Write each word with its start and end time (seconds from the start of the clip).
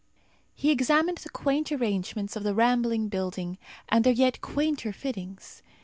He 0.55 0.71
examined 0.71 1.19
the 1.19 1.29
quaint 1.29 1.71
arrangements 1.71 2.35
of 2.35 2.41
the 2.41 2.55
rambling 2.55 3.07
building, 3.07 3.59
and 3.87 4.03
their 4.03 4.11
yet 4.13 4.41
quainter 4.41 4.91
fittings. 4.91 5.61